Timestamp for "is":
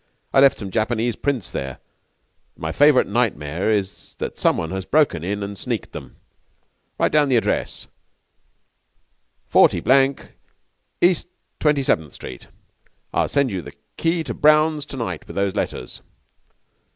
3.69-4.15